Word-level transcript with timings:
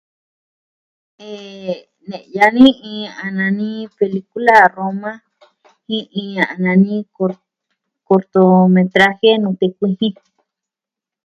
Eh... 1.31 1.77
Ne'ya 2.09 2.47
ni 2.59 2.67
iin 2.91 3.11
a 3.23 3.27
nani 3.37 3.69
pelikula 3.97 4.55
Roma 4.75 5.11
jin 5.87 6.05
iin 6.21 6.37
a 6.53 6.53
nani 6.63 6.95
cor... 7.15 7.33
cortometraje 8.07 9.29
Nute 9.43 9.67
Kuijin. 9.77 10.15